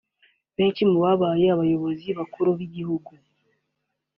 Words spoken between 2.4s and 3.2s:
b’igihugu